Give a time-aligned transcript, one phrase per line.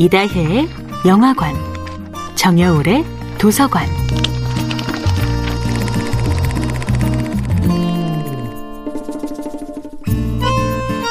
[0.00, 0.66] 이다혜의
[1.06, 1.54] 영화관,
[2.34, 3.04] 정여울의
[3.36, 3.86] 도서관.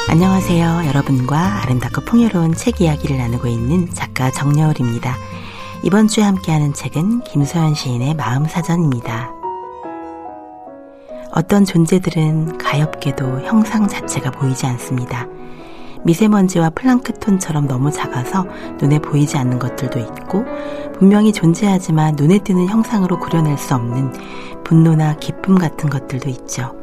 [0.10, 0.88] 안녕하세요.
[0.88, 5.16] 여러분과 아름답고 풍요로운 책 이야기를 나누고 있는 작가 정여울입니다.
[5.84, 9.32] 이번 주에 함께하는 책은 김소연 시인의 마음사전입니다.
[11.32, 15.28] 어떤 존재들은 가엾게도 형상 자체가 보이지 않습니다.
[16.04, 18.46] 미세먼지와 플랑크톤처럼 너무 작아서
[18.80, 20.46] 눈에 보이지 않는 것들도 있고
[20.98, 24.14] 분명히 존재하지만 눈에 띄는 형상으로 그려낼 수 없는
[24.64, 26.76] 분노나 기쁨 같은 것들도 있죠.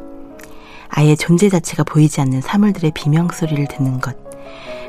[0.89, 4.15] 아예 존재 자체가 보이지 않는 사물들의 비명소리를 듣는 것.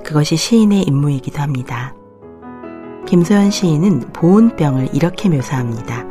[0.04, 1.94] 그것이 시인의 임무이기도 합니다.
[3.06, 6.07] 김소연 시인은 보온병을 이렇게 묘사합니다.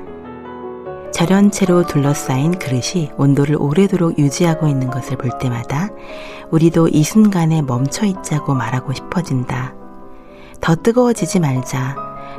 [1.18, 5.90] 절연체로 둘러싸인 그릇이 온도를 오래도록 유지하고 있는 것을 볼 때마다
[6.52, 9.74] 우리도 이 순간에 멈춰 있자고 말하고 싶어진다.
[10.62, 11.96] 더 뜨거워지지 말자.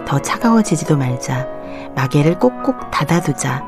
[0.06, 1.49] 더 차가워지지도 말자.
[1.97, 3.65] 마개를 꼭꼭 닫아두자.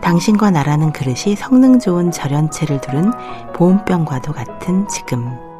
[0.00, 3.12] 당신과 나라는 그릇이 성능 좋은 절연체를 두른
[3.54, 5.51] 보온병과도 같은 지금.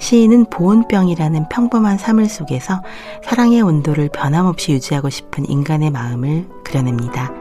[0.00, 2.82] 시인은 보온병이라는 평범한 삶을 속에서
[3.24, 7.32] 사랑의 온도를 변함없이 유지하고 싶은 인간의 마음을 그려냅니다.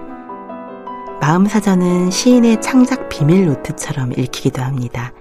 [1.21, 5.11] 마음사전은 시인의 창작 비밀 노트처럼 읽히기도 합니다.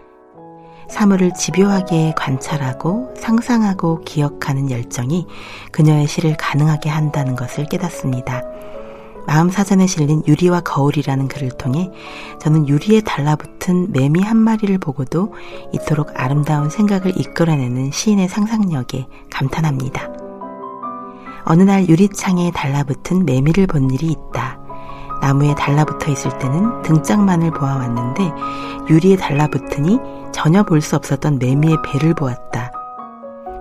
[0.89, 5.27] 사물을 집요하게 관찰하고 상상하고 기억하는 열정이
[5.73, 8.43] 그녀의 시를 가능하게 한다는 것을 깨닫습니다.
[9.27, 11.91] 마음 사전에 실린 유리와 거울이라는 글을 통해
[12.41, 15.35] 저는 유리에 달라붙은 매미 한 마리를 보고도
[15.73, 20.09] 이토록 아름다운 생각을 이끌어내는 시인의 상상력에 감탄합니다.
[21.45, 24.59] 어느 날 유리창에 달라붙은 매미를 본 일이 있다.
[25.21, 28.33] 나무에 달라붙어 있을 때는 등짝만을 보아왔는데
[28.91, 29.99] 유리에 달라붙으니
[30.33, 32.71] 전혀 볼 수 없었던 매미의 배를 보았다.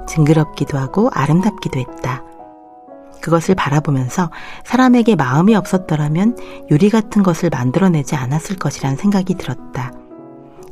[0.07, 2.23] 징그럽기도 하고 아름답기도 했다.
[3.25, 4.29] 그것을 바라보면서
[4.63, 6.37] 사람에게 마음이 없었더라면
[6.69, 9.91] 유리 같은 것을 만들어내지 않았을 것이란 생각이 들었다.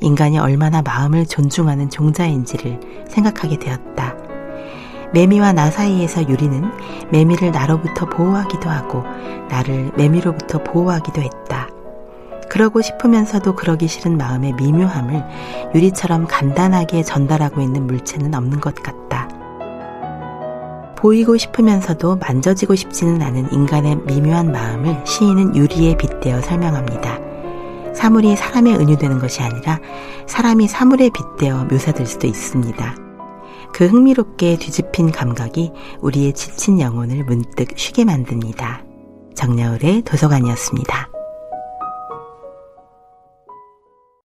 [0.01, 4.15] 인간이 얼마나 마음을 존중하는 종자인지를 생각하게 되었다.
[5.13, 6.63] 매미와 나 사이에서 유리는
[7.11, 9.03] 매미를 나로부터 보호하기도 하고
[9.49, 11.69] 나를 매미로부터 보호하기도 했다.
[12.49, 15.23] 그러고 싶으면서도 그러기 싫은 마음의 미묘함을
[15.73, 19.12] 유리처럼 간단하게 전달하고 있는 물체는 없는 것 같다.
[21.03, 27.19] 보이고 싶으면서도 만져지고 싶지는 않은 인간의 미묘한 마음을 시인은 유리에 빗대어 설명합니다.
[27.93, 29.81] 사물이 사람에 은유되는 것이 아니라
[30.27, 32.95] 사람이 사물에 빗대어 묘사될 수도 있습니다.
[33.73, 38.85] 그 흥미롭게 뒤집힌 감각이 우리의 지친 영혼을 문득 쉬게 만듭니다.
[39.35, 41.12] 정여울의 도서관이었습니다.